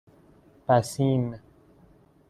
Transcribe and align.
بَسیم 0.67 1.41